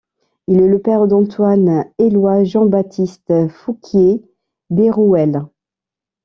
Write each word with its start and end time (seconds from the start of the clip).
Il 0.47 0.59
est 0.59 0.67
le 0.67 0.79
père 0.81 1.05
d'Antoine-Éloi-Jean-Baptiste 1.05 3.49
Fouquier 3.49 4.23
d'Hérouël. 4.71 5.43